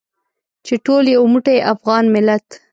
چې 0.65 0.73
ټول 0.85 1.03
یو 1.15 1.23
موټی 1.33 1.57
افغان 1.73 2.03
ملت. 2.15 2.45